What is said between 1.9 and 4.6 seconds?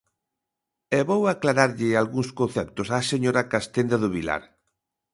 algúns conceptos á señora Castenda do Vilar.